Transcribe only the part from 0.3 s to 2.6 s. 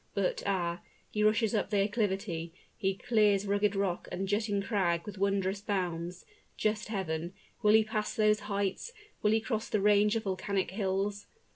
ah! he rushes up the acclivity